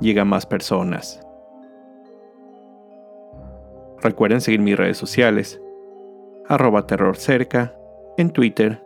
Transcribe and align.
llegue 0.00 0.20
a 0.20 0.24
más 0.24 0.46
personas. 0.46 1.20
Recuerden 4.02 4.40
seguir 4.40 4.60
mis 4.60 4.76
redes 4.76 4.96
sociales, 4.96 5.60
arroba 6.48 6.86
terrorcerca, 6.86 7.74
en 8.16 8.30
Twitter, 8.30 8.82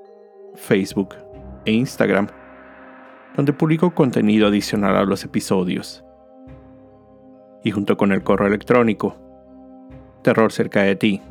Facebook 0.55 1.15
e 1.65 1.73
Instagram, 1.73 2.29
donde 3.37 3.53
publico 3.53 3.95
contenido 3.95 4.49
adicional 4.49 4.97
a 4.97 5.05
los 5.05 5.25
episodios. 5.25 6.05
Y 7.63 7.71
junto 7.71 7.97
con 7.97 8.13
el 8.13 8.23
correo 8.23 8.49
electrónico, 8.49 9.17
terrorcerca 10.23 10.83
de 10.83 10.97
ti, 10.97 11.23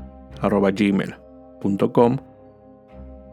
arroba 0.42 0.72
gmail.com, 0.72 2.18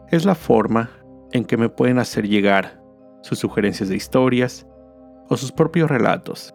es 0.09 0.25
la 0.25 0.35
forma 0.35 0.89
en 1.31 1.45
que 1.45 1.57
me 1.57 1.69
pueden 1.69 1.97
hacer 1.97 2.27
llegar 2.27 2.81
sus 3.21 3.39
sugerencias 3.39 3.89
de 3.89 3.95
historias 3.95 4.67
o 5.31 5.37
sus 5.37 5.53
propios 5.53 5.89
relatos. 5.89 6.53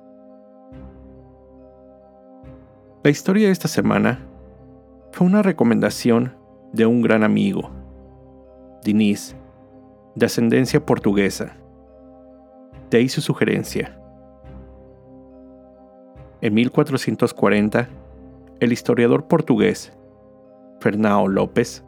La 3.02 3.10
historia 3.10 3.46
de 3.46 3.52
esta 3.52 3.68
semana 3.68 4.20
fue 5.12 5.26
una 5.26 5.40
recomendación 5.40 6.36
de 6.74 6.84
un 6.84 7.00
gran 7.00 7.24
amigo, 7.24 7.70
Diniz, 8.84 9.34
de 10.14 10.26
ascendencia 10.26 10.84
portuguesa. 10.84 11.56
De 12.90 12.98
ahí 12.98 13.08
su 13.08 13.22
sugerencia. 13.22 13.98
En 16.42 16.52
1440, 16.52 17.88
el 18.60 18.72
historiador 18.74 19.26
portugués 19.26 19.96
Fernão 20.80 21.28
López 21.28 21.82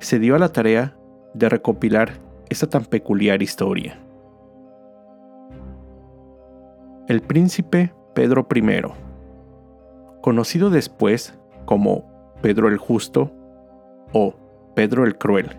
se 0.00 0.18
dio 0.18 0.34
a 0.34 0.40
la 0.40 0.50
tarea 0.50 0.96
de 1.34 1.48
recopilar 1.48 2.14
esta 2.48 2.66
tan 2.66 2.84
peculiar 2.84 3.44
historia. 3.44 4.09
El 7.10 7.22
príncipe 7.22 7.92
Pedro 8.14 8.46
I, 8.54 8.62
conocido 10.20 10.70
después 10.70 11.36
como 11.64 12.04
Pedro 12.40 12.68
el 12.68 12.76
Justo 12.76 13.32
o 14.12 14.36
Pedro 14.76 15.04
el 15.04 15.18
Cruel, 15.18 15.56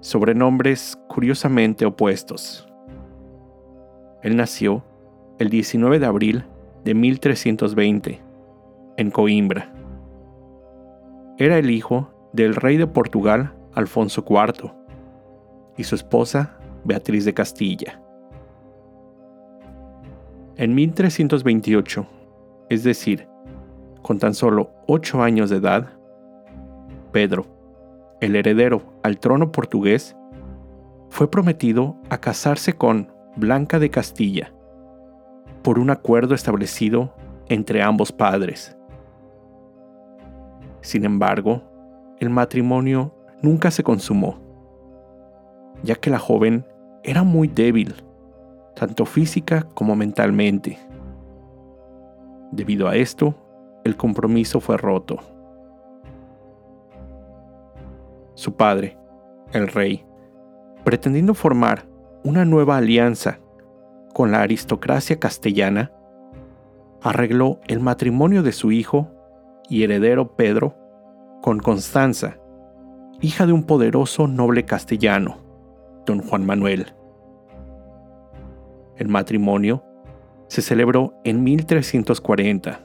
sobrenombres 0.00 0.98
curiosamente 1.08 1.86
opuestos. 1.86 2.68
Él 4.22 4.36
nació 4.36 4.84
el 5.38 5.48
19 5.48 5.98
de 5.98 6.04
abril 6.04 6.44
de 6.84 6.92
1320 6.92 8.20
en 8.98 9.10
Coimbra. 9.10 9.72
Era 11.38 11.56
el 11.56 11.70
hijo 11.70 12.10
del 12.34 12.54
rey 12.54 12.76
de 12.76 12.86
Portugal 12.86 13.54
Alfonso 13.72 14.26
IV 14.28 14.74
y 15.78 15.84
su 15.84 15.94
esposa 15.94 16.58
Beatriz 16.84 17.24
de 17.24 17.32
Castilla. 17.32 18.02
En 20.58 20.74
1328, 20.74 22.06
es 22.70 22.82
decir, 22.82 23.28
con 24.00 24.18
tan 24.18 24.32
solo 24.32 24.70
ocho 24.86 25.22
años 25.22 25.50
de 25.50 25.56
edad, 25.56 25.90
Pedro, 27.12 27.44
el 28.22 28.34
heredero 28.36 28.82
al 29.02 29.18
trono 29.18 29.52
portugués, 29.52 30.16
fue 31.10 31.30
prometido 31.30 31.96
a 32.08 32.16
casarse 32.18 32.72
con 32.72 33.12
Blanca 33.36 33.78
de 33.78 33.90
Castilla, 33.90 34.50
por 35.62 35.78
un 35.78 35.90
acuerdo 35.90 36.34
establecido 36.34 37.12
entre 37.50 37.82
ambos 37.82 38.10
padres. 38.10 38.78
Sin 40.80 41.04
embargo, 41.04 41.62
el 42.18 42.30
matrimonio 42.30 43.14
nunca 43.42 43.70
se 43.70 43.82
consumó, 43.82 44.38
ya 45.82 45.96
que 45.96 46.08
la 46.08 46.18
joven 46.18 46.64
era 47.02 47.24
muy 47.24 47.46
débil, 47.46 48.05
tanto 48.76 49.06
física 49.06 49.62
como 49.74 49.96
mentalmente. 49.96 50.78
Debido 52.52 52.88
a 52.88 52.96
esto, 52.96 53.34
el 53.84 53.96
compromiso 53.96 54.60
fue 54.60 54.76
roto. 54.76 55.18
Su 58.34 58.54
padre, 58.54 58.98
el 59.52 59.68
rey, 59.68 60.04
pretendiendo 60.84 61.32
formar 61.32 61.88
una 62.22 62.44
nueva 62.44 62.76
alianza 62.76 63.40
con 64.12 64.30
la 64.30 64.42
aristocracia 64.42 65.18
castellana, 65.18 65.90
arregló 67.02 67.60
el 67.66 67.80
matrimonio 67.80 68.42
de 68.42 68.52
su 68.52 68.72
hijo 68.72 69.10
y 69.70 69.84
heredero 69.84 70.36
Pedro 70.36 70.76
con 71.42 71.60
Constanza, 71.60 72.36
hija 73.22 73.46
de 73.46 73.52
un 73.52 73.64
poderoso 73.64 74.28
noble 74.28 74.64
castellano, 74.64 75.38
don 76.04 76.20
Juan 76.20 76.44
Manuel. 76.44 76.94
El 78.96 79.08
matrimonio 79.08 79.84
se 80.48 80.62
celebró 80.62 81.14
en 81.24 81.42
1340. 81.42 82.80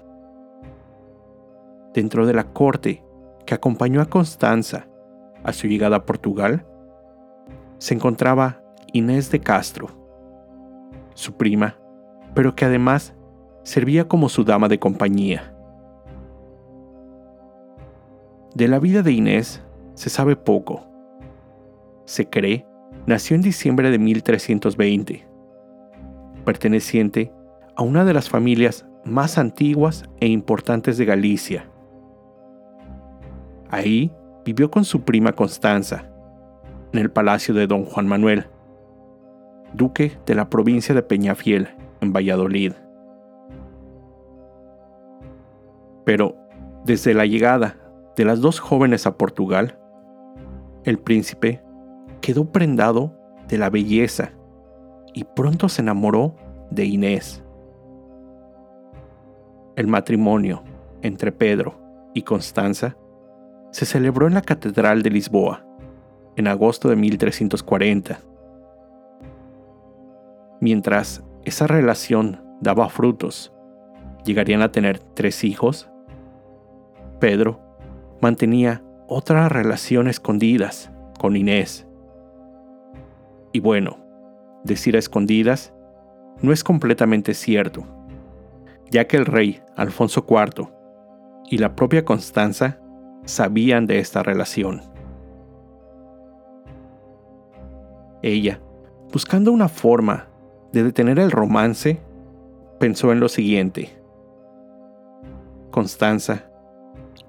Dentro 1.94 2.26
de 2.26 2.34
la 2.34 2.46
corte 2.46 3.04
que 3.46 3.54
acompañó 3.54 4.02
a 4.02 4.06
Constanza 4.06 4.88
a 5.44 5.54
su 5.54 5.68
llegada 5.68 5.98
a 5.98 6.06
Portugal, 6.06 6.66
se 7.78 7.94
encontraba 7.94 8.62
Inés 8.94 9.32
de 9.32 9.40
Castro, 9.40 9.90
su 11.14 11.34
prima, 11.34 11.78
pero 12.34 12.56
que 12.56 12.66
además 12.66 13.14
servía 13.64 14.08
como 14.08 14.30
su 14.30 14.44
dama 14.44 14.68
de 14.68 14.80
compañía. 14.80 15.56
De 18.54 18.68
la 18.68 18.80
vida 18.80 19.02
de 19.02 19.14
Inés 19.14 19.64
se 19.94 20.10
sabe 20.10 20.36
poco. 20.36 20.84
Se 22.06 22.30
cree 22.30 22.66
nació 23.06 23.36
en 23.36 23.42
diciembre 23.42 23.92
de 23.92 23.98
1320, 23.98 25.28
perteneciente 26.41 27.31
a 27.75 27.84
una 27.84 28.06
de 28.06 28.13
las 28.13 28.29
familias 28.29 28.85
más 29.06 29.38
antiguas 29.38 30.03
e 30.19 30.28
importantes 30.28 30.97
de 30.97 31.06
Galicia. 31.06 31.69
Ahí 33.69 34.12
vivió 34.46 34.69
con 34.69 34.85
su 34.85 35.02
prima 35.02 35.34
Constanza, 35.34 36.09
en 36.94 37.00
el 37.00 37.12
palacio 37.12 37.53
de 37.53 37.68
don 37.68 37.85
Juan 37.85 38.07
Manuel, 38.07 38.47
duque 39.74 40.18
de 40.25 40.35
la 40.35 40.50
provincia 40.50 40.94
de 40.94 41.03
Peñafiel, 41.03 41.69
en 42.02 42.12
Valladolid. 42.12 42.73
Pero, 46.03 46.35
desde 46.84 47.13
la 47.13 47.25
llegada 47.25 47.78
de 48.16 48.25
las 48.25 48.41
dos 48.41 48.59
jóvenes 48.59 49.06
a 49.06 49.18
Portugal, 49.18 49.78
el 50.84 50.97
príncipe 50.97 51.63
quedó 52.22 52.52
prendado 52.52 53.16
de 53.47 53.58
la 53.58 53.69
belleza 53.69 54.34
y 55.14 55.24
pronto 55.24 55.70
se 55.70 55.82
enamoró 55.82 56.36
de 56.70 56.86
Inés. 56.86 57.44
El 59.76 59.88
matrimonio 59.88 60.64
entre 61.02 61.32
Pedro 61.32 61.80
y 62.14 62.24
Constanza 62.24 62.97
se 63.72 63.85
celebró 63.85 64.28
en 64.28 64.34
la 64.34 64.41
Catedral 64.41 65.02
de 65.02 65.09
Lisboa 65.09 65.66
en 66.35 66.47
agosto 66.47 66.90
de 66.90 66.96
1340. 66.96 68.20
Mientras 70.59 71.24
esa 71.44 71.68
relación 71.68 72.41
daba 72.59 72.90
frutos, 72.90 73.53
llegarían 74.26 74.62
a 74.62 74.72
tener 74.72 75.00
tres 75.00 75.44
hijos, 75.44 75.90
Pedro 77.20 77.59
mantenía 78.22 78.84
otras 79.08 79.52
relaciones 79.52 80.18
escondidas 80.18 80.91
con 81.20 81.35
Inés 81.35 81.88
y 83.53 83.59
bueno, 83.59 83.97
decir 84.63 84.96
a 84.96 84.99
escondidas 84.99 85.73
no 86.41 86.52
es 86.52 86.63
completamente 86.63 87.34
cierto, 87.34 87.85
ya 88.90 89.08
que 89.08 89.17
el 89.17 89.25
rey 89.25 89.61
Alfonso 89.75 90.25
IV 90.28 90.69
y 91.49 91.58
la 91.58 91.75
propia 91.75 92.03
Constanza 92.05 92.79
sabían 93.25 93.85
de 93.85 93.99
esta 93.99 94.23
relación. 94.23 94.81
Ella, 98.23 98.59
buscando 99.11 99.52
una 99.52 99.67
forma 99.67 100.28
de 100.72 100.84
detener 100.84 101.19
el 101.19 101.31
romance, 101.31 102.02
pensó 102.79 103.11
en 103.11 103.19
lo 103.19 103.29
siguiente. 103.29 103.97
Constanza 105.72 106.49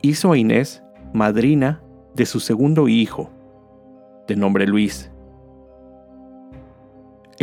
hizo 0.01 0.33
a 0.33 0.39
Inés 0.39 0.83
madrina 1.13 1.83
de 2.15 2.27
su 2.27 2.41
segundo 2.41 2.89
hijo, 2.89 3.31
de 4.27 4.37
nombre 4.37 4.67
Luis, 4.67 5.12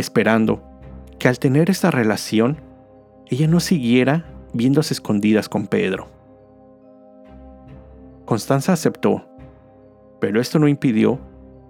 esperando 0.00 0.62
que 1.18 1.28
al 1.28 1.38
tener 1.38 1.70
esta 1.70 1.90
relación, 1.90 2.60
ella 3.28 3.46
no 3.46 3.60
siguiera 3.60 4.24
viéndose 4.52 4.94
escondidas 4.94 5.48
con 5.48 5.66
Pedro. 5.66 6.08
Constanza 8.24 8.72
aceptó, 8.72 9.24
pero 10.20 10.40
esto 10.40 10.58
no 10.58 10.68
impidió 10.68 11.20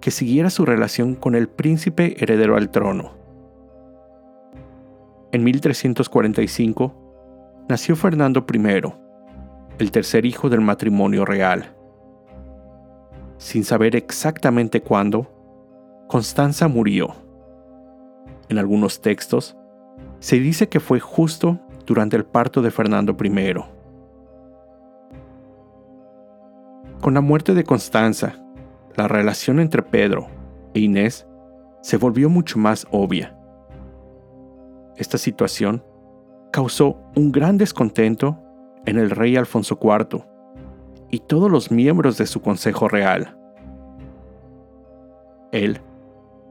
que 0.00 0.10
siguiera 0.10 0.50
su 0.50 0.64
relación 0.64 1.14
con 1.14 1.34
el 1.34 1.48
príncipe 1.48 2.16
heredero 2.22 2.56
al 2.56 2.70
trono. 2.70 3.12
En 5.32 5.44
1345 5.44 7.64
nació 7.68 7.96
Fernando 7.96 8.44
I, 8.52 8.58
el 9.78 9.90
tercer 9.90 10.26
hijo 10.26 10.48
del 10.48 10.60
matrimonio 10.60 11.24
real. 11.24 11.74
Sin 13.38 13.64
saber 13.64 13.96
exactamente 13.96 14.82
cuándo, 14.82 15.30
Constanza 16.08 16.68
murió. 16.68 17.14
En 18.50 18.58
algunos 18.58 19.00
textos, 19.00 19.56
se 20.18 20.40
dice 20.40 20.68
que 20.68 20.80
fue 20.80 20.98
justo 20.98 21.60
durante 21.86 22.16
el 22.16 22.24
parto 22.24 22.62
de 22.62 22.72
Fernando 22.72 23.16
I. 23.22 23.54
Con 27.00 27.14
la 27.14 27.20
muerte 27.20 27.54
de 27.54 27.62
Constanza, 27.62 28.44
la 28.96 29.06
relación 29.06 29.60
entre 29.60 29.84
Pedro 29.84 30.26
e 30.74 30.80
Inés 30.80 31.28
se 31.80 31.96
volvió 31.96 32.28
mucho 32.28 32.58
más 32.58 32.88
obvia. 32.90 33.38
Esta 34.96 35.16
situación 35.16 35.84
causó 36.50 36.98
un 37.14 37.30
gran 37.30 37.56
descontento 37.56 38.36
en 38.84 38.98
el 38.98 39.10
rey 39.10 39.36
Alfonso 39.36 39.78
IV 39.80 40.24
y 41.08 41.20
todos 41.20 41.48
los 41.48 41.70
miembros 41.70 42.18
de 42.18 42.26
su 42.26 42.42
Consejo 42.42 42.88
Real. 42.88 43.38
Él 45.52 45.80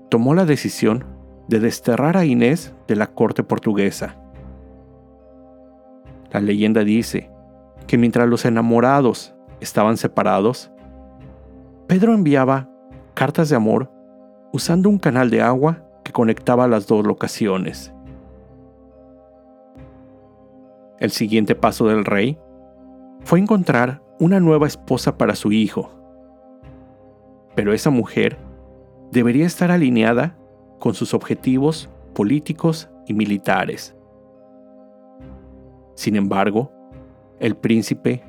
tomó 0.07 0.33
la 0.33 0.45
decisión 0.45 1.18
de 1.49 1.59
desterrar 1.59 2.15
a 2.15 2.25
Inés 2.25 2.75
de 2.87 2.95
la 2.95 3.07
corte 3.07 3.43
portuguesa. 3.43 4.15
La 6.31 6.41
leyenda 6.41 6.83
dice 6.83 7.31
que 7.87 7.97
mientras 7.97 8.29
los 8.29 8.45
enamorados 8.45 9.33
estaban 9.59 9.97
separados, 9.97 10.71
Pedro 11.87 12.13
enviaba 12.13 12.69
cartas 13.15 13.49
de 13.49 13.55
amor 13.55 13.91
usando 14.53 14.89
un 14.89 14.99
canal 14.99 15.31
de 15.31 15.41
agua 15.41 15.83
que 16.03 16.11
conectaba 16.11 16.67
las 16.67 16.85
dos 16.85 17.03
locaciones. 17.03 17.91
El 20.99 21.09
siguiente 21.09 21.55
paso 21.55 21.87
del 21.87 22.05
rey 22.05 22.37
fue 23.21 23.39
encontrar 23.39 24.03
una 24.19 24.39
nueva 24.39 24.67
esposa 24.67 25.17
para 25.17 25.33
su 25.33 25.51
hijo. 25.51 25.89
Pero 27.55 27.73
esa 27.73 27.89
mujer 27.89 28.37
debería 29.11 29.47
estar 29.47 29.71
alineada 29.71 30.38
con 30.79 30.93
sus 30.93 31.13
objetivos 31.13 31.89
políticos 32.13 32.89
y 33.07 33.13
militares. 33.13 33.95
Sin 35.95 36.15
embargo, 36.15 36.71
el 37.39 37.55
príncipe 37.55 38.23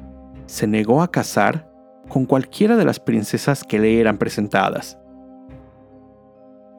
se 0.47 0.67
negó 0.67 1.03
a 1.03 1.11
casar 1.11 1.71
con 2.09 2.27
cualquiera 2.27 2.77
de 2.77 2.85
las 2.85 2.99
princesas 2.99 3.63
que 3.63 3.79
le 3.79 4.01
eran 4.01 4.19
presentadas. 4.19 4.99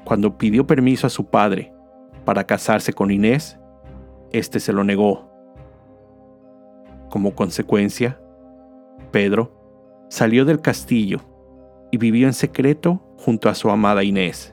Cuando 0.03 0.37
pidió 0.37 0.67
permiso 0.67 1.07
a 1.07 1.09
su 1.09 1.25
padre 1.25 1.73
para 2.25 2.45
casarse 2.45 2.91
con 2.91 3.11
Inés, 3.11 3.57
éste 4.31 4.59
se 4.59 4.73
lo 4.73 4.83
negó. 4.83 5.29
Como 7.09 7.33
consecuencia, 7.33 8.19
Pedro 9.11 9.53
salió 10.09 10.43
del 10.43 10.61
castillo 10.61 11.19
y 11.91 11.97
vivió 11.97 12.27
en 12.27 12.33
secreto 12.33 13.01
junto 13.17 13.49
a 13.49 13.55
su 13.55 13.69
amada 13.69 14.03
Inés. 14.03 14.50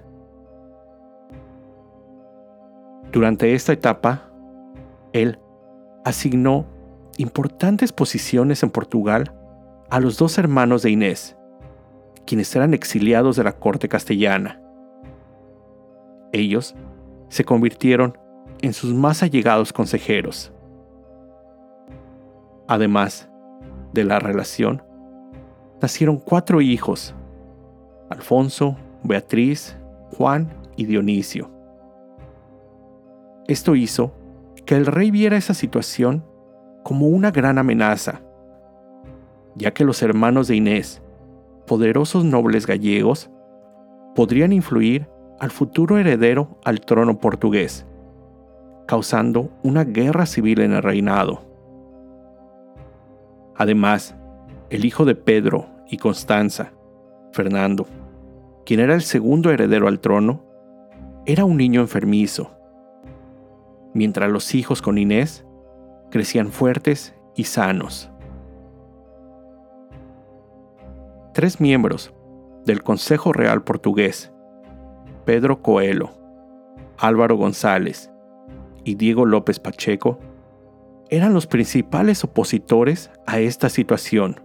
Durante 3.12 3.54
esta 3.54 3.72
etapa, 3.72 4.30
él 5.12 5.38
asignó 6.04 6.66
importantes 7.16 7.92
posiciones 7.92 8.62
en 8.62 8.70
Portugal 8.70 9.34
a 9.90 10.00
los 10.00 10.18
dos 10.18 10.36
hermanos 10.38 10.82
de 10.82 10.90
Inés, 10.90 11.36
quienes 12.26 12.54
eran 12.54 12.74
exiliados 12.74 13.36
de 13.36 13.44
la 13.44 13.52
corte 13.52 13.88
castellana. 13.88 14.60
Ellos 16.32 16.74
se 17.28 17.44
convirtieron 17.44 18.18
en 18.60 18.74
sus 18.74 18.92
más 18.92 19.22
allegados 19.22 19.72
consejeros. 19.72 20.52
Además 22.66 23.30
de 23.94 24.04
la 24.04 24.18
relación, 24.18 24.82
nacieron 25.80 26.18
cuatro 26.18 26.60
hijos, 26.60 27.14
Alfonso, 28.10 28.76
Beatriz, 29.02 29.76
Juan 30.16 30.52
y 30.76 30.84
Dionisio. 30.84 31.57
Esto 33.48 33.74
hizo 33.74 34.12
que 34.66 34.76
el 34.76 34.84
rey 34.84 35.10
viera 35.10 35.38
esa 35.38 35.54
situación 35.54 36.22
como 36.84 37.06
una 37.06 37.30
gran 37.30 37.56
amenaza, 37.56 38.20
ya 39.54 39.72
que 39.72 39.84
los 39.84 40.02
hermanos 40.02 40.48
de 40.48 40.56
Inés, 40.56 41.00
poderosos 41.66 42.26
nobles 42.26 42.66
gallegos, 42.66 43.30
podrían 44.14 44.52
influir 44.52 45.08
al 45.40 45.50
futuro 45.50 45.96
heredero 45.96 46.58
al 46.62 46.82
trono 46.82 47.18
portugués, 47.20 47.86
causando 48.86 49.48
una 49.62 49.84
guerra 49.84 50.26
civil 50.26 50.60
en 50.60 50.74
el 50.74 50.82
reinado. 50.82 51.40
Además, 53.56 54.14
el 54.68 54.84
hijo 54.84 55.06
de 55.06 55.14
Pedro 55.14 55.68
y 55.88 55.96
Constanza, 55.96 56.74
Fernando, 57.32 57.86
quien 58.66 58.80
era 58.80 58.94
el 58.94 59.02
segundo 59.02 59.50
heredero 59.50 59.88
al 59.88 60.00
trono, 60.00 60.44
era 61.24 61.46
un 61.46 61.56
niño 61.56 61.80
enfermizo 61.80 62.57
mientras 63.94 64.30
los 64.30 64.54
hijos 64.54 64.82
con 64.82 64.98
Inés 64.98 65.44
crecían 66.10 66.50
fuertes 66.50 67.14
y 67.34 67.44
sanos. 67.44 68.10
Tres 71.34 71.60
miembros 71.60 72.12
del 72.64 72.82
Consejo 72.82 73.32
Real 73.32 73.62
Portugués, 73.62 74.32
Pedro 75.24 75.62
Coelho, 75.62 76.10
Álvaro 76.98 77.36
González 77.36 78.10
y 78.84 78.96
Diego 78.96 79.24
López 79.24 79.60
Pacheco, 79.60 80.18
eran 81.10 81.32
los 81.32 81.46
principales 81.46 82.24
opositores 82.24 83.10
a 83.26 83.38
esta 83.38 83.68
situación 83.68 84.40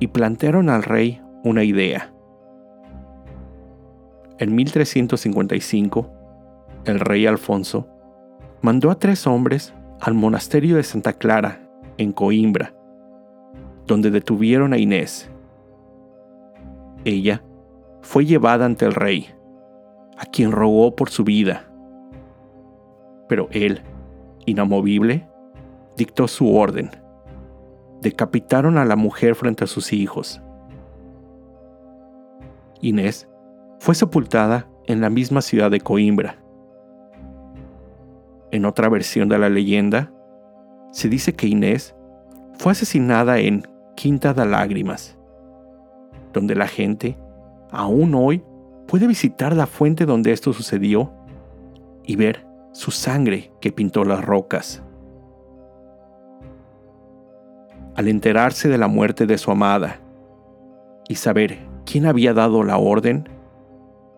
y 0.00 0.08
plantearon 0.08 0.68
al 0.68 0.82
rey 0.82 1.22
una 1.44 1.64
idea. 1.64 2.12
En 4.38 4.54
1355, 4.54 6.10
el 6.84 7.00
rey 7.00 7.26
Alfonso 7.26 7.88
mandó 8.66 8.90
a 8.90 8.98
tres 8.98 9.28
hombres 9.28 9.72
al 10.00 10.14
monasterio 10.14 10.74
de 10.74 10.82
Santa 10.82 11.12
Clara, 11.12 11.60
en 11.98 12.10
Coimbra, 12.10 12.74
donde 13.86 14.10
detuvieron 14.10 14.72
a 14.72 14.76
Inés. 14.76 15.30
Ella 17.04 17.44
fue 18.00 18.26
llevada 18.26 18.64
ante 18.64 18.84
el 18.84 18.94
rey, 18.94 19.28
a 20.18 20.26
quien 20.26 20.50
rogó 20.50 20.96
por 20.96 21.10
su 21.10 21.22
vida. 21.22 21.70
Pero 23.28 23.46
él, 23.52 23.82
inamovible, 24.46 25.28
dictó 25.96 26.26
su 26.26 26.52
orden. 26.52 26.90
Decapitaron 28.02 28.78
a 28.78 28.84
la 28.84 28.96
mujer 28.96 29.36
frente 29.36 29.62
a 29.62 29.68
sus 29.68 29.92
hijos. 29.92 30.42
Inés 32.80 33.28
fue 33.78 33.94
sepultada 33.94 34.68
en 34.88 35.00
la 35.00 35.08
misma 35.08 35.40
ciudad 35.40 35.70
de 35.70 35.80
Coimbra 35.80 36.44
en 38.50 38.64
otra 38.64 38.88
versión 38.88 39.28
de 39.28 39.38
la 39.38 39.48
leyenda, 39.48 40.12
se 40.92 41.08
dice 41.08 41.34
que 41.34 41.46
Inés 41.46 41.94
fue 42.54 42.72
asesinada 42.72 43.38
en 43.38 43.66
Quinta 43.94 44.34
de 44.34 44.46
Lágrimas, 44.46 45.18
donde 46.32 46.54
la 46.54 46.66
gente, 46.66 47.18
aún 47.70 48.14
hoy, 48.14 48.42
puede 48.86 49.06
visitar 49.06 49.54
la 49.54 49.66
fuente 49.66 50.06
donde 50.06 50.32
esto 50.32 50.52
sucedió 50.52 51.12
y 52.04 52.16
ver 52.16 52.46
su 52.72 52.90
sangre 52.90 53.50
que 53.60 53.72
pintó 53.72 54.04
las 54.04 54.24
rocas. 54.24 54.82
Al 57.94 58.08
enterarse 58.08 58.68
de 58.68 58.78
la 58.78 58.88
muerte 58.88 59.26
de 59.26 59.38
su 59.38 59.50
amada 59.50 60.00
y 61.08 61.14
saber 61.14 61.58
quién 61.86 62.04
había 62.04 62.34
dado 62.34 62.62
la 62.62 62.76
orden, 62.76 63.28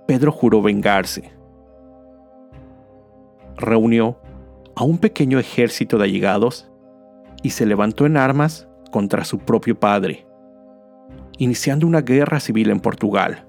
Pedro 0.06 0.32
juró 0.32 0.60
vengarse. 0.60 1.37
Reunió 3.58 4.20
a 4.76 4.84
un 4.84 4.98
pequeño 4.98 5.40
ejército 5.40 5.98
de 5.98 6.04
allegados 6.04 6.70
y 7.42 7.50
se 7.50 7.66
levantó 7.66 8.06
en 8.06 8.16
armas 8.16 8.68
contra 8.92 9.24
su 9.24 9.40
propio 9.40 9.78
padre, 9.78 10.26
iniciando 11.38 11.84
una 11.84 12.02
guerra 12.02 12.38
civil 12.38 12.70
en 12.70 12.78
Portugal. 12.78 13.48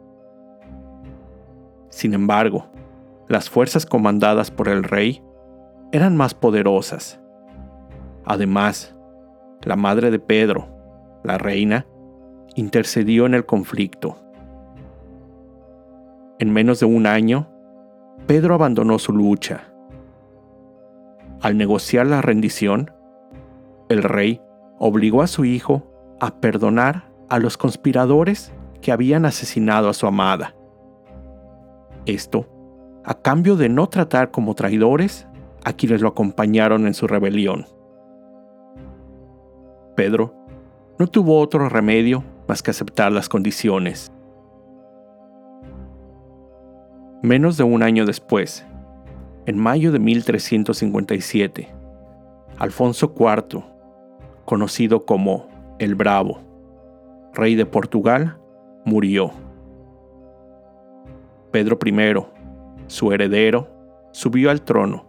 Sin 1.89 2.15
embargo, 2.15 2.65
las 3.27 3.49
fuerzas 3.51 3.85
comandadas 3.85 4.49
por 4.49 4.67
el 4.67 4.83
rey 4.83 5.21
eran 5.91 6.17
más 6.17 6.33
poderosas. 6.33 7.19
Además, 8.25 8.95
la 9.61 9.75
madre 9.75 10.09
de 10.09 10.17
Pedro, 10.17 10.67
la 11.23 11.37
reina, 11.37 11.85
intercedió 12.55 13.27
en 13.27 13.35
el 13.35 13.45
conflicto. 13.45 14.17
En 16.39 16.51
menos 16.51 16.79
de 16.79 16.87
un 16.87 17.05
año, 17.05 17.47
Pedro 18.25 18.55
abandonó 18.55 18.97
su 18.97 19.13
lucha 19.13 19.69
Al 21.41 21.57
negociar 21.57 22.05
la 22.07 22.21
rendición, 22.21 22.91
el 23.87 24.03
rey 24.03 24.41
obligó 24.77 25.21
a 25.21 25.27
su 25.27 25.45
hijo 25.45 25.83
a 26.19 26.39
perdonar 26.39 27.09
a 27.29 27.39
los 27.39 27.57
conspiradores 27.57 28.51
que 28.81 28.91
habían 28.91 29.25
asesinado 29.25 29.89
a 29.89 29.93
su 29.93 30.05
amada. 30.05 30.55
Esto 32.05 32.47
a 33.05 33.13
cambio 33.15 33.55
de 33.55 33.69
no 33.69 33.87
tratar 33.87 34.31
como 34.31 34.53
traidores 34.53 35.27
a 35.63 35.73
quienes 35.73 36.01
lo 36.01 36.09
acompañaron 36.09 36.85
en 36.85 36.93
su 36.93 37.07
rebelión. 37.07 37.65
Pedro 39.95 40.35
no 40.97 41.07
tuvo 41.07 41.39
otro 41.39 41.69
remedio 41.69 42.23
más 42.47 42.61
que 42.61 42.71
aceptar 42.71 43.11
las 43.11 43.29
condiciones. 43.29 44.11
Menos 47.21 47.57
de 47.57 47.63
un 47.63 47.83
año 47.83 48.05
después, 48.05 48.65
en 49.49 49.57
mayo 49.57 49.91
de 49.91 49.97
1357, 49.97 51.69
Alfonso 52.59 53.15
IV, 53.17 53.63
conocido 54.45 55.07
como 55.07 55.47
el 55.79 55.95
Bravo, 55.95 56.37
rey 57.33 57.55
de 57.55 57.65
Portugal, 57.65 58.37
murió. 58.85 59.31
Pedro 61.49 61.79
I, 61.83 62.25
su 62.85 63.11
heredero, 63.11 63.67
subió 64.11 64.51
al 64.51 64.61
trono, 64.61 65.07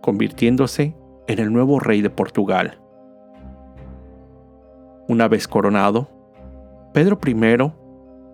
convirtiéndose 0.00 0.96
en 1.28 1.38
el 1.38 1.52
nuevo 1.52 1.78
rey 1.78 2.02
de 2.02 2.10
Portugal. 2.10 2.80
Una 5.06 5.28
vez 5.28 5.46
coronado, 5.46 6.08
Pedro 6.92 7.16
I 7.24 7.72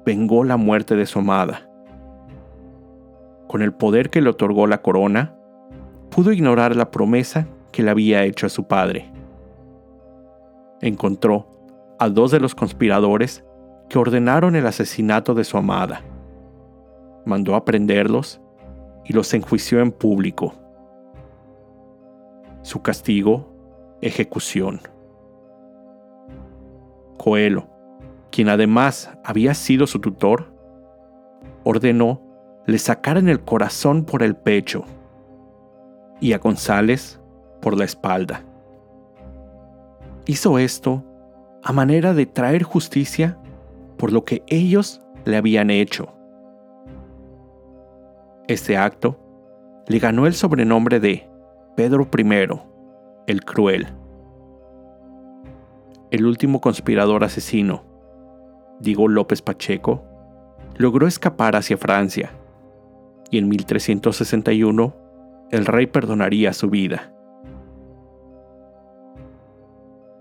vengó 0.06 0.44
la 0.44 0.56
muerte 0.56 0.96
de 0.96 1.04
su 1.04 1.18
amada. 1.18 1.67
Con 3.48 3.62
el 3.62 3.72
poder 3.72 4.10
que 4.10 4.20
le 4.20 4.28
otorgó 4.28 4.66
la 4.66 4.82
corona, 4.82 5.34
pudo 6.10 6.32
ignorar 6.32 6.76
la 6.76 6.90
promesa 6.90 7.48
que 7.72 7.82
le 7.82 7.90
había 7.90 8.24
hecho 8.24 8.46
a 8.46 8.50
su 8.50 8.68
padre. 8.68 9.10
Encontró 10.82 11.48
a 11.98 12.08
dos 12.10 12.30
de 12.30 12.40
los 12.40 12.54
conspiradores 12.54 13.44
que 13.88 13.98
ordenaron 13.98 14.54
el 14.54 14.66
asesinato 14.66 15.34
de 15.34 15.44
su 15.44 15.56
amada. 15.56 16.02
Mandó 17.24 17.54
a 17.54 17.64
prenderlos 17.64 18.40
y 19.04 19.14
los 19.14 19.32
enjuició 19.32 19.80
en 19.80 19.92
público. 19.92 20.54
Su 22.62 22.82
castigo, 22.82 23.48
ejecución. 24.02 24.80
Coelho, 27.16 27.66
quien 28.30 28.50
además 28.50 29.10
había 29.24 29.54
sido 29.54 29.86
su 29.86 30.00
tutor, 30.00 30.52
ordenó 31.64 32.27
le 32.68 32.76
sacaran 32.76 33.30
el 33.30 33.40
corazón 33.40 34.04
por 34.04 34.22
el 34.22 34.36
pecho 34.36 34.84
y 36.20 36.34
a 36.34 36.38
González 36.38 37.18
por 37.62 37.74
la 37.78 37.86
espalda. 37.86 38.44
Hizo 40.26 40.58
esto 40.58 41.02
a 41.62 41.72
manera 41.72 42.12
de 42.12 42.26
traer 42.26 42.64
justicia 42.64 43.38
por 43.96 44.12
lo 44.12 44.26
que 44.26 44.42
ellos 44.48 45.00
le 45.24 45.38
habían 45.38 45.70
hecho. 45.70 46.12
Este 48.48 48.76
acto 48.76 49.18
le 49.86 49.98
ganó 49.98 50.26
el 50.26 50.34
sobrenombre 50.34 51.00
de 51.00 51.26
Pedro 51.74 52.06
I, 52.14 52.48
el 53.28 53.44
Cruel. 53.46 53.88
El 56.10 56.26
último 56.26 56.60
conspirador 56.60 57.24
asesino, 57.24 57.82
Diego 58.78 59.08
López 59.08 59.40
Pacheco, 59.40 60.04
logró 60.76 61.06
escapar 61.06 61.56
hacia 61.56 61.78
Francia 61.78 62.30
y 63.30 63.38
en 63.38 63.48
1361 63.48 64.94
el 65.50 65.66
rey 65.66 65.86
perdonaría 65.86 66.52
su 66.52 66.68
vida. 66.68 67.12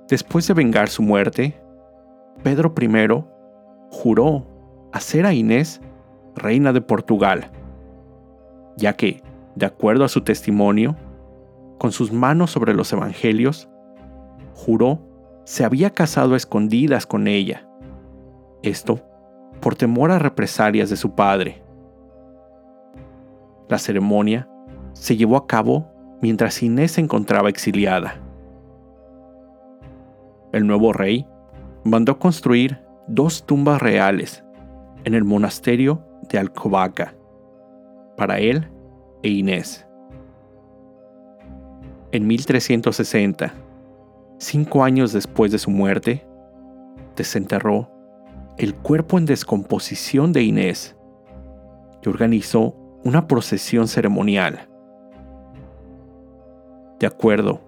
Después 0.07 0.47
de 0.47 0.53
vengar 0.53 0.87
su 0.87 1.01
muerte, 1.01 1.61
Pedro 2.43 2.73
I 2.79 3.07
juró 3.91 4.45
hacer 4.93 5.25
a 5.25 5.33
Inés 5.33 5.81
reina 6.35 6.71
de 6.71 6.81
Portugal, 6.81 7.51
ya 8.77 8.93
que, 8.93 9.21
de 9.55 9.65
acuerdo 9.65 10.05
a 10.05 10.09
su 10.09 10.21
testimonio, 10.21 10.95
con 11.77 11.91
sus 11.91 12.11
manos 12.11 12.51
sobre 12.51 12.73
los 12.73 12.91
evangelios, 12.93 13.69
juró 14.53 15.01
se 15.43 15.63
había 15.63 15.91
casado 15.91 16.33
a 16.33 16.37
escondidas 16.37 17.05
con 17.05 17.27
ella. 17.27 17.67
Esto 18.63 19.01
por 19.61 19.75
temor 19.75 20.11
a 20.11 20.19
represalias 20.19 20.89
de 20.89 20.97
su 20.97 21.15
padre. 21.15 21.63
La 23.69 23.77
ceremonia 23.77 24.49
se 24.93 25.17
llevó 25.17 25.37
a 25.37 25.47
cabo 25.47 25.91
mientras 26.21 26.63
Inés 26.63 26.93
se 26.93 27.01
encontraba 27.01 27.49
exiliada. 27.49 28.21
El 30.51 30.65
nuevo 30.65 30.93
rey 30.93 31.27
mandó 31.83 32.17
construir 32.17 32.81
dos 33.07 33.45
tumbas 33.45 33.81
reales 33.81 34.43
en 35.03 35.13
el 35.13 35.23
monasterio 35.23 36.03
de 36.29 36.39
Alcobaca 36.39 37.15
para 38.15 38.39
él 38.39 38.69
e 39.23 39.29
Inés. 39.29 39.85
En 42.11 42.25
1360, 42.25 43.53
cinco 44.37 44.83
años 44.83 45.13
después 45.13 45.51
de 45.51 45.59
su 45.59 45.69
muerte, 45.69 46.25
desenterró 47.15 47.91
el 48.57 48.73
cuerpo 48.73 49.17
en 49.17 49.25
descomposición 49.25 50.33
de 50.33 50.43
Inés 50.43 50.95
y 52.01 52.09
organizó 52.09 52.75
una 53.07 53.25
procesión 53.25 53.87
ceremonial. 53.87 54.67
De 56.99 57.07
acuerdo 57.07 57.61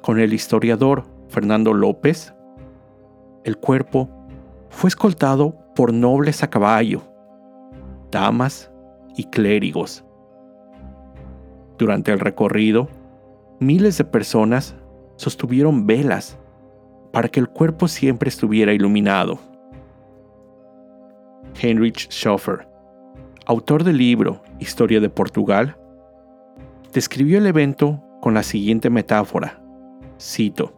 con 0.00 0.18
el 0.18 0.32
historiador 0.32 1.04
Fernando 1.28 1.74
López, 1.74 2.32
el 3.44 3.58
cuerpo 3.58 4.08
fue 4.70 4.88
escoltado 4.88 5.54
por 5.74 5.92
nobles 5.92 6.42
a 6.42 6.48
caballo, 6.48 7.02
damas 8.10 8.72
y 9.18 9.24
clérigos. 9.24 10.02
Durante 11.76 12.10
el 12.10 12.18
recorrido, 12.18 12.88
miles 13.60 13.98
de 13.98 14.04
personas 14.04 14.74
sostuvieron 15.16 15.86
velas 15.86 16.38
para 17.12 17.28
que 17.28 17.40
el 17.40 17.50
cuerpo 17.50 17.86
siempre 17.86 18.30
estuviera 18.30 18.72
iluminado. 18.72 19.38
Heinrich 21.60 22.08
Schoffer, 22.08 22.66
autor 23.46 23.84
del 23.84 23.96
libro 23.96 24.42
Historia 24.58 25.00
de 25.00 25.08
Portugal, 25.08 25.76
describió 26.92 27.38
el 27.38 27.46
evento 27.46 28.02
con 28.20 28.34
la 28.34 28.42
siguiente 28.42 28.90
metáfora. 28.90 29.62
Cito. 30.20 30.74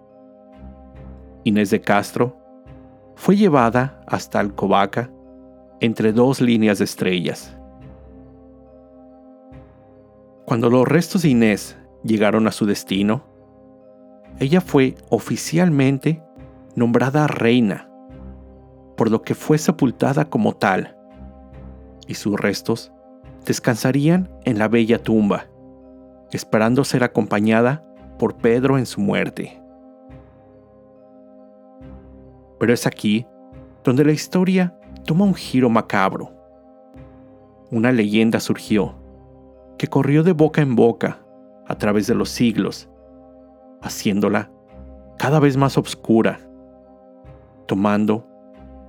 Inés 1.44 1.70
de 1.70 1.80
Castro 1.80 2.37
fue 3.14 3.37
llevada 3.37 4.02
hasta 4.06 4.38
Alcobaca 4.38 5.10
entre 5.80 6.12
dos 6.12 6.42
líneas 6.42 6.78
de 6.78 6.84
estrellas. 6.84 7.56
Cuando 10.44 10.68
los 10.68 10.87
restos 10.87 11.22
de 11.22 11.30
Inés 11.30 11.78
llegaron 12.04 12.46
a 12.46 12.52
su 12.52 12.66
destino, 12.66 13.25
ella 14.40 14.60
fue 14.60 14.94
oficialmente 15.08 16.22
nombrada 16.75 17.26
reina, 17.26 17.88
por 18.96 19.10
lo 19.10 19.22
que 19.22 19.34
fue 19.34 19.56
sepultada 19.56 20.28
como 20.28 20.54
tal, 20.54 20.97
y 22.08 22.14
sus 22.14 22.40
restos 22.40 22.90
descansarían 23.46 24.28
en 24.44 24.58
la 24.58 24.66
bella 24.66 25.00
tumba, 25.00 25.46
esperando 26.32 26.82
ser 26.82 27.04
acompañada 27.04 27.84
por 28.18 28.36
Pedro 28.38 28.78
en 28.78 28.86
su 28.86 29.00
muerte. 29.00 29.62
Pero 32.58 32.72
es 32.72 32.86
aquí 32.86 33.26
donde 33.84 34.04
la 34.04 34.12
historia 34.12 34.76
toma 35.04 35.24
un 35.24 35.34
giro 35.34 35.70
macabro. 35.70 36.32
Una 37.70 37.92
leyenda 37.92 38.40
surgió, 38.40 38.96
que 39.76 39.86
corrió 39.86 40.24
de 40.24 40.32
boca 40.32 40.60
en 40.60 40.74
boca 40.74 41.20
a 41.66 41.76
través 41.76 42.06
de 42.06 42.14
los 42.14 42.30
siglos, 42.30 42.88
haciéndola 43.82 44.50
cada 45.18 45.38
vez 45.38 45.56
más 45.56 45.78
oscura, 45.78 46.40
tomando 47.66 48.26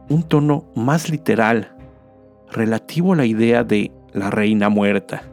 un 0.09 0.23
tono 0.23 0.65
más 0.75 1.09
literal 1.09 1.75
relativo 2.51 3.13
a 3.13 3.15
la 3.15 3.25
idea 3.25 3.63
de 3.63 3.91
la 4.13 4.29
reina 4.29 4.69
muerta. 4.69 5.23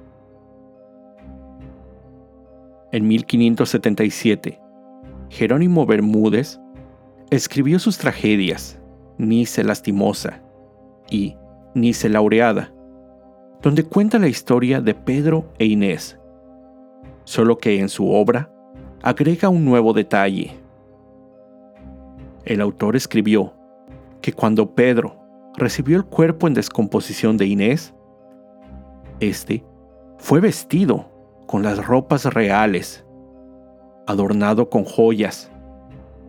En 2.93 3.09
1577, 3.09 4.61
Jerónimo 5.29 5.87
Bermúdez 5.87 6.61
escribió 7.31 7.79
sus 7.79 7.99
tragedias, 7.99 8.79
Nice 9.19 9.63
Lastimosa 9.65 10.43
y 11.11 11.37
Nice 11.75 12.09
Laureada, 12.09 12.73
donde 13.63 13.83
cuenta 13.85 14.19
la 14.19 14.29
historia 14.29 14.81
de 14.81 14.95
Pedro 14.95 15.53
e 15.59 15.67
Inés, 15.67 16.19
solo 17.25 17.59
que 17.59 17.81
en 17.81 17.89
su 17.89 18.11
obra 18.11 18.51
agrega 19.03 19.49
un 19.49 19.65
nuevo 19.65 19.93
detalle. 19.93 20.53
El 22.45 22.61
autor 22.61 22.95
escribió 22.95 23.53
que 24.21 24.33
cuando 24.33 24.75
Pedro 24.75 25.26
recibió 25.57 25.97
el 25.97 26.05
cuerpo 26.05 26.47
en 26.47 26.55
descomposición 26.55 27.37
de 27.37 27.47
Inés, 27.47 27.95
este 29.21 29.65
fue 30.19 30.41
vestido 30.41 31.11
con 31.47 31.63
las 31.63 31.85
ropas 31.87 32.25
reales 32.27 33.07
adornado 34.07 34.71
con 34.71 34.85
joyas, 34.85 35.51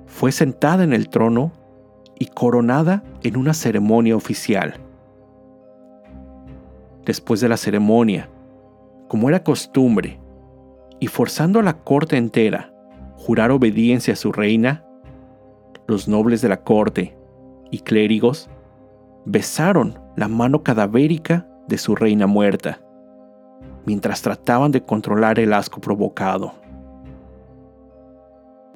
fue 0.08 0.32
sentada 0.32 0.84
en 0.84 0.94
el 0.94 1.10
trono 1.10 1.52
y 2.18 2.26
coronada 2.28 3.04
en 3.24 3.38
una 3.38 3.54
ceremonia 3.54 4.16
oficial. 4.16 4.80
Después 7.06 7.40
de 7.40 7.50
la 7.50 7.58
ceremonia, 7.58 8.30
como 9.08 9.30
era 9.30 9.44
costumbre, 9.44 10.20
y 11.00 11.08
forzando 11.08 11.60
a 11.60 11.64
la 11.64 11.78
corte 11.78 12.18
entera 12.18 12.74
jurar 13.16 13.52
obediencia 13.52 14.14
a 14.14 14.18
su 14.18 14.32
reina, 14.32 14.84
los 15.86 16.08
nobles 16.08 16.42
de 16.42 16.50
la 16.50 16.64
corte 16.64 17.16
y 17.70 17.80
clérigos 17.80 18.50
besaron 19.30 20.00
la 20.16 20.30
mano 20.30 20.64
cadavérica 20.64 21.46
de 21.68 21.78
su 21.78 21.96
reina 21.96 22.28
muerta, 22.28 22.80
mientras 23.86 24.22
trataban 24.22 24.72
de 24.72 24.82
controlar 24.82 25.38
el 25.38 25.52
asco 25.52 25.82
provocado. 25.82 26.54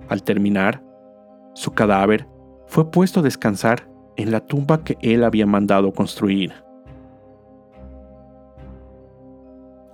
Al 0.09 0.23
terminar, 0.23 0.83
su 1.53 1.71
cadáver 1.71 2.27
fue 2.67 2.91
puesto 2.91 3.21
a 3.21 3.23
descansar 3.23 3.89
en 4.17 4.31
la 4.31 4.41
tumba 4.41 4.83
que 4.83 4.97
él 5.01 5.23
había 5.23 5.45
mandado 5.45 5.93
construir. 5.93 6.53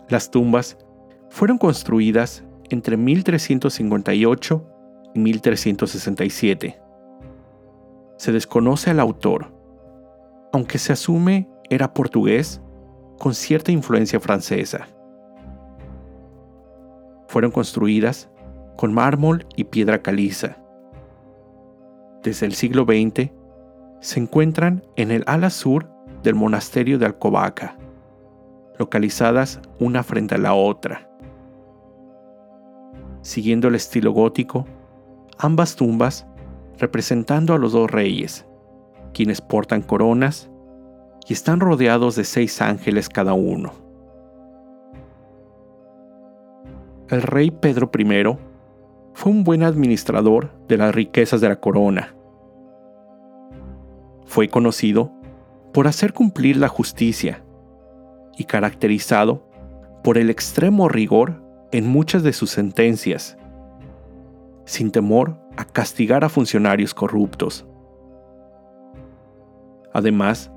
Las 0.09 0.31
tumbas 0.31 0.75
fueron 1.29 1.59
construidas 1.59 2.43
entre 2.69 2.97
1358 2.97 4.65
y 5.13 5.19
1367. 5.19 6.81
Se 8.17 8.31
desconoce 8.31 8.89
al 8.89 8.99
autor, 8.99 9.56
aunque 10.51 10.77
se 10.77 10.93
asume 10.93 11.49
era 11.69 11.93
portugués 11.93 12.61
con 13.17 13.33
cierta 13.33 13.71
influencia 13.71 14.19
francesa. 14.19 14.87
Fueron 17.27 17.51
construidas 17.51 18.29
con 18.77 18.93
mármol 18.93 19.45
y 19.55 19.65
piedra 19.65 20.01
caliza 20.01 20.57
desde 22.23 22.45
el 22.45 22.53
siglo 22.53 22.83
XX, 22.83 23.31
se 23.99 24.19
encuentran 24.19 24.83
en 24.95 25.11
el 25.11 25.23
ala 25.27 25.49
sur 25.49 25.89
del 26.23 26.35
monasterio 26.35 26.99
de 26.99 27.05
Alcobaca, 27.05 27.77
localizadas 28.77 29.61
una 29.79 30.03
frente 30.03 30.35
a 30.35 30.37
la 30.37 30.53
otra. 30.53 31.09
Siguiendo 33.21 33.67
el 33.67 33.75
estilo 33.75 34.11
gótico, 34.11 34.65
ambas 35.37 35.75
tumbas 35.75 36.27
representando 36.77 37.53
a 37.53 37.57
los 37.57 37.71
dos 37.71 37.89
reyes, 37.89 38.45
quienes 39.13 39.41
portan 39.41 39.81
coronas 39.81 40.49
y 41.27 41.33
están 41.33 41.59
rodeados 41.59 42.15
de 42.15 42.23
seis 42.23 42.61
ángeles 42.61 43.09
cada 43.09 43.33
uno. 43.33 43.73
El 47.09 47.21
rey 47.21 47.51
Pedro 47.51 47.89
I 47.97 48.37
fue 49.13 49.31
un 49.31 49.43
buen 49.43 49.63
administrador 49.63 50.51
de 50.67 50.77
las 50.77 50.93
riquezas 50.93 51.41
de 51.41 51.49
la 51.49 51.59
corona. 51.59 52.15
Fue 54.25 54.49
conocido 54.49 55.11
por 55.73 55.87
hacer 55.87 56.13
cumplir 56.13 56.57
la 56.57 56.67
justicia 56.67 57.43
y 58.37 58.43
caracterizado 58.43 59.47
por 60.03 60.17
el 60.17 60.29
extremo 60.29 60.87
rigor 60.89 61.41
en 61.71 61.87
muchas 61.87 62.23
de 62.23 62.33
sus 62.33 62.51
sentencias, 62.51 63.37
sin 64.65 64.91
temor 64.91 65.37
a 65.57 65.65
castigar 65.65 66.23
a 66.23 66.29
funcionarios 66.29 66.93
corruptos. 66.93 67.65
Además, 69.97 70.51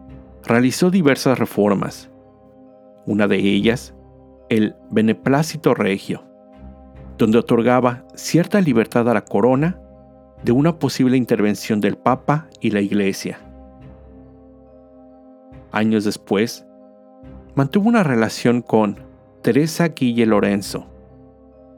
realizó 0.45 0.91
diversas 0.91 1.39
reformas, 1.39 2.11
una 3.07 3.27
de 3.27 3.39
ellas 3.39 3.95
el 4.51 4.77
beneplácito 4.91 5.73
regio 5.73 6.23
donde 7.17 7.39
otorgaba 7.39 8.05
cierta 8.15 8.61
libertad 8.61 9.09
a 9.09 9.15
la 9.15 9.25
corona 9.25 9.81
de 10.45 10.53
una 10.53 10.79
posible 10.79 11.17
intervención 11.17 11.81
del 11.81 11.97
Papa 11.97 12.49
y 12.61 12.71
la 12.73 12.83
Iglesia. 12.83 13.41
Años 15.73 16.05
después, 16.05 16.67
mantuvo 17.55 17.89
una 17.89 18.03
relación 18.03 18.61
con 18.61 18.99
Teresa 19.41 19.89
Guille 19.89 20.27
Lorenzo, 20.27 20.87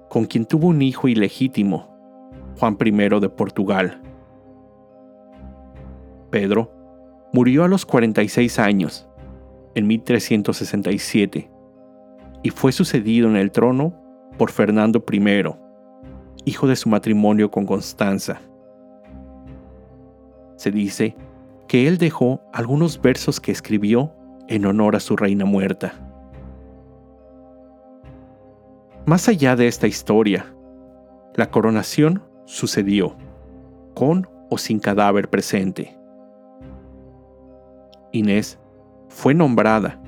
con 0.09 0.25
quien 0.25 0.47
tuvo 0.47 0.67
un 0.67 0.83
hijo 0.83 1.07
ilegítimo, 1.07 1.97
Juan 2.59 2.77
I 2.85 3.21
de 3.21 3.29
Portugal. 3.29 4.03
Pedro 6.31 6.82
murió 7.33 7.65
a 7.65 7.69
los 7.69 7.87
46 7.87 8.59
años, 8.59 9.09
en 9.75 9.87
1367, 9.87 11.51
y 12.43 12.51
fue 12.51 12.73
sucedido 12.73 13.29
en 13.29 13.37
el 13.37 13.51
trono 13.51 13.95
por 14.37 14.51
Fernando 14.51 15.05
I, 15.11 15.23
hijo 16.45 16.67
de 16.67 16.77
su 16.77 16.89
matrimonio 16.89 17.51
con 17.51 17.65
Constanza. 17.67 18.41
Se 20.57 20.71
dice 20.71 21.17
que 21.69 21.89
él 21.89 21.99
dejó 21.99 22.43
algunos 22.53 23.01
versos 23.01 23.41
que 23.41 23.53
escribió 23.53 24.13
en 24.49 24.67
honor 24.67 24.97
a 24.97 25.01
su 25.01 25.17
reina 25.17 25.45
muerta. 25.45 25.95
Más 29.07 29.29
allá 29.29 29.57
de 29.57 29.69
esta 29.69 29.87
historia, 29.87 30.55
la 31.35 31.51
coronación 31.51 32.23
sucedió, 32.45 33.17
con 33.95 34.29
o 34.51 34.59
sin 34.59 34.79
cadáver 34.79 35.29
presente. 35.31 35.97
Inés 38.13 38.59
fue 39.09 39.35
nombrada 39.35 40.01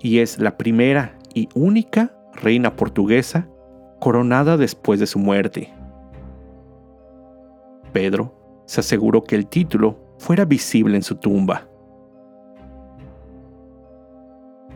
y 0.00 0.18
es 0.18 0.38
la 0.38 0.56
primera 0.56 1.18
y 1.34 1.48
única 1.54 2.16
reina 2.32 2.76
portuguesa, 2.76 3.48
coronada 4.00 4.56
después 4.56 5.00
de 5.00 5.06
su 5.06 5.18
muerte. 5.18 5.72
Pedro 7.92 8.34
se 8.66 8.80
aseguró 8.80 9.24
que 9.24 9.36
el 9.36 9.46
título 9.46 9.98
fuera 10.18 10.44
visible 10.44 10.96
en 10.96 11.02
su 11.02 11.16
tumba. 11.16 11.68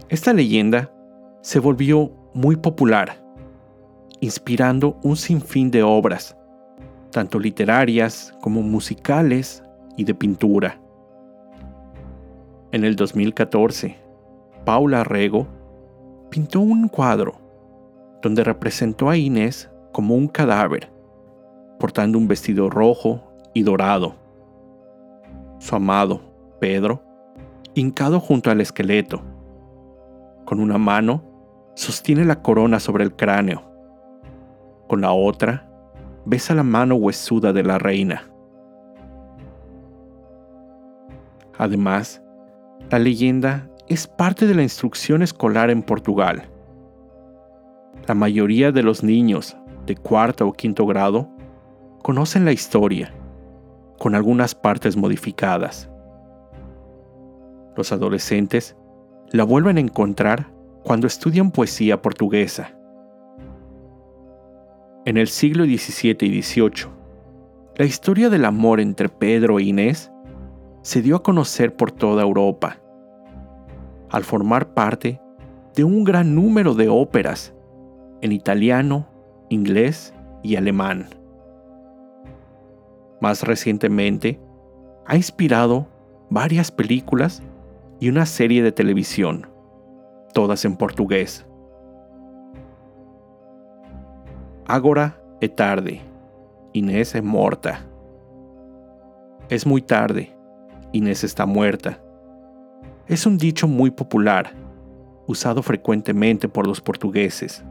Esta 0.08 0.32
leyenda 0.32 0.90
se 1.42 1.58
volvió 1.58 2.10
muy 2.32 2.56
popular, 2.56 3.22
inspirando 4.20 4.98
un 5.02 5.16
sinfín 5.16 5.70
de 5.70 5.82
obras, 5.82 6.36
tanto 7.10 7.38
literarias 7.38 8.34
como 8.40 8.62
musicales 8.62 9.62
y 9.96 10.04
de 10.04 10.14
pintura. 10.14 10.80
En 12.70 12.84
el 12.84 12.96
2014, 12.96 13.96
Paula 14.66 15.02
Rego 15.02 15.46
pintó 16.28 16.60
un 16.60 16.88
cuadro 16.88 17.40
donde 18.20 18.44
representó 18.44 19.08
a 19.08 19.16
Inés 19.16 19.70
como 19.90 20.14
un 20.14 20.28
cadáver, 20.28 20.92
portando 21.80 22.18
un 22.18 22.28
vestido 22.28 22.68
rojo 22.68 23.22
y 23.54 23.62
dorado. 23.62 24.16
Su 25.58 25.76
amado, 25.76 26.20
Pedro, 26.60 27.02
hincado 27.72 28.20
junto 28.20 28.50
al 28.50 28.60
esqueleto. 28.60 29.22
Con 30.44 30.60
una 30.60 30.76
mano, 30.76 31.22
sostiene 31.74 32.26
la 32.26 32.42
corona 32.42 32.80
sobre 32.80 33.02
el 33.02 33.16
cráneo. 33.16 33.62
Con 34.88 35.00
la 35.00 35.12
otra, 35.12 35.70
besa 36.26 36.54
la 36.54 36.64
mano 36.64 36.96
huesuda 36.96 37.54
de 37.54 37.62
la 37.62 37.78
reina. 37.78 38.30
Además, 41.56 42.22
la 42.90 42.98
leyenda 42.98 43.68
es 43.88 44.06
parte 44.06 44.46
de 44.46 44.54
la 44.54 44.62
instrucción 44.62 45.22
escolar 45.22 45.70
en 45.70 45.82
Portugal 45.82 46.48
la 48.08 48.14
mayoría 48.14 48.72
de 48.72 48.82
los 48.82 49.04
niños 49.04 49.56
de 49.86 49.94
cuarto 49.94 50.46
o 50.46 50.52
quinto 50.54 50.86
grado 50.86 51.28
conocen 52.02 52.46
la 52.46 52.52
historia, 52.52 53.12
con 53.98 54.14
algunas 54.14 54.54
partes 54.54 54.96
modificadas. 54.96 55.90
Los 57.76 57.92
adolescentes 57.92 58.76
la 59.30 59.44
vuelven 59.44 59.76
a 59.76 59.80
encontrar 59.80 60.50
cuando 60.84 61.06
estudian 61.06 61.50
poesía 61.50 62.00
portuguesa. 62.00 62.72
En 65.04 65.18
el 65.18 65.28
siglo 65.28 65.64
XVII 65.64 66.16
y 66.20 66.42
XVIII, 66.42 66.90
la 67.76 67.84
historia 67.84 68.30
del 68.30 68.46
amor 68.46 68.80
entre 68.80 69.10
Pedro 69.10 69.58
e 69.58 69.64
Inés 69.64 70.10
se 70.88 71.02
dio 71.02 71.16
a 71.16 71.22
conocer 71.22 71.76
por 71.76 71.92
toda 71.92 72.22
Europa, 72.22 72.78
al 74.08 74.24
formar 74.24 74.72
parte 74.72 75.20
de 75.74 75.84
un 75.84 76.02
gran 76.02 76.34
número 76.34 76.72
de 76.72 76.88
óperas 76.88 77.54
en 78.22 78.32
italiano, 78.32 79.06
inglés 79.50 80.14
y 80.42 80.56
alemán. 80.56 81.10
Más 83.20 83.42
recientemente, 83.42 84.40
ha 85.04 85.14
inspirado 85.14 85.86
varias 86.30 86.72
películas 86.72 87.42
y 88.00 88.08
una 88.08 88.24
serie 88.24 88.62
de 88.62 88.72
televisión, 88.72 89.46
todas 90.32 90.64
en 90.64 90.74
portugués. 90.74 91.46
Agora 94.66 95.22
é 95.38 95.48
tarde, 95.48 96.00
Inés 96.72 97.14
es 97.14 97.22
morta. 97.22 97.84
Es 99.50 99.66
muy 99.66 99.82
tarde, 99.82 100.37
Inés 100.92 101.24
está 101.24 101.46
muerta. 101.46 102.00
Es 103.06 103.26
un 103.26 103.38
dicho 103.38 103.68
muy 103.68 103.90
popular, 103.90 104.54
usado 105.26 105.62
frecuentemente 105.62 106.48
por 106.48 106.66
los 106.66 106.80
portugueses 106.80 107.62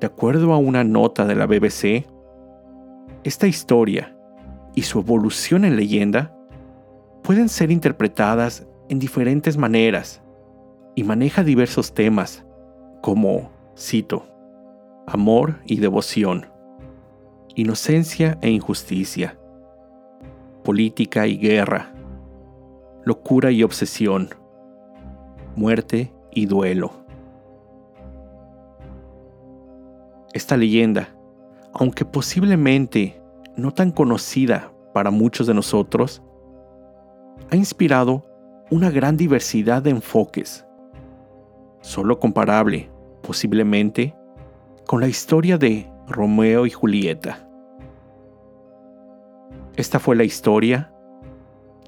De 0.00 0.06
acuerdo 0.06 0.52
a 0.52 0.58
una 0.58 0.84
nota 0.84 1.24
de 1.24 1.34
la 1.34 1.46
BBC, 1.46 2.06
esta 3.24 3.46
historia 3.46 4.14
y 4.74 4.82
su 4.82 4.98
evolución 4.98 5.64
en 5.64 5.76
leyenda 5.76 6.36
pueden 7.22 7.48
ser 7.48 7.70
interpretadas 7.70 8.66
en 8.90 8.98
diferentes 8.98 9.56
maneras 9.56 10.22
y 10.94 11.04
maneja 11.04 11.42
diversos 11.42 11.94
temas 11.94 12.44
como, 13.00 13.50
cito, 13.78 14.26
amor 15.06 15.60
y 15.64 15.80
devoción, 15.80 16.46
inocencia 17.54 18.38
e 18.42 18.50
injusticia, 18.50 19.38
política 20.64 21.26
y 21.26 21.36
guerra, 21.36 21.94
locura 23.04 23.50
y 23.50 23.62
obsesión, 23.62 24.30
muerte 25.54 26.12
y 26.32 26.46
duelo. 26.46 26.90
Esta 30.32 30.56
leyenda, 30.56 31.14
aunque 31.74 32.04
posiblemente 32.04 33.22
no 33.56 33.72
tan 33.72 33.92
conocida 33.92 34.72
para 34.92 35.10
muchos 35.10 35.46
de 35.46 35.54
nosotros, 35.54 36.22
ha 37.50 37.56
inspirado 37.56 38.24
una 38.70 38.90
gran 38.90 39.16
diversidad 39.16 39.82
de 39.82 39.90
enfoques, 39.90 40.66
solo 41.82 42.18
comparable, 42.18 42.90
posiblemente, 43.22 44.16
con 44.86 45.00
la 45.00 45.08
historia 45.08 45.58
de 45.58 45.88
Romeo 46.08 46.64
y 46.66 46.70
Julieta. 46.70 47.43
Esta 49.76 49.98
fue 49.98 50.16
la 50.16 50.24
historia 50.24 50.92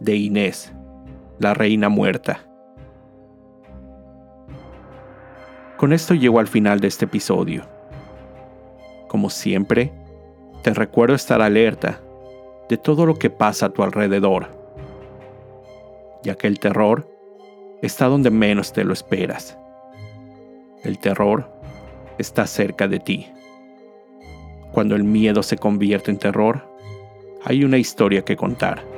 de 0.01 0.17
Inés, 0.17 0.73
la 1.39 1.55
reina 1.55 1.89
muerta. 1.89 2.41
Con 5.77 5.93
esto 5.93 6.15
llego 6.15 6.41
al 6.41 6.49
final 6.49 6.81
de 6.81 6.89
este 6.89 7.05
episodio. 7.05 7.65
Como 9.09 9.31
siempre, 9.31 9.93
te 10.63 10.73
recuerdo 10.75 11.15
estar 11.15 11.43
alerta 11.43 12.01
de 12.69 12.77
todo 12.77 13.07
lo 13.07 13.15
que 13.15 13.31
pasa 13.31 13.67
a 13.67 13.71
tu 13.71 13.83
alrededor, 13.83 14.49
ya 16.25 16.35
que 16.35 16.49
el 16.49 16.59
terror 16.59 17.09
está 17.83 18.07
donde 18.07 18.31
menos 18.31 18.73
te 18.73 18.85
lo 18.85 18.93
esperas. 18.93 19.57
El 20.83 20.99
terror 20.99 21.49
está 22.19 22.47
cerca 22.47 22.89
de 22.89 22.99
ti. 22.99 23.29
Cuando 24.73 24.97
el 24.97 25.05
miedo 25.05 25.43
se 25.43 25.57
convierte 25.57 26.11
en 26.11 26.19
terror, 26.19 26.66
hay 27.47 27.63
una 27.63 27.79
historia 27.79 28.23
que 28.23 28.37
contar. 28.37 28.96